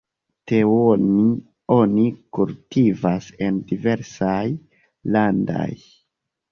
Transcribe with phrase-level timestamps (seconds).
[0.51, 1.03] Teon
[1.75, 2.07] oni
[2.39, 4.43] kultivas en diversaj
[5.17, 5.73] landaj.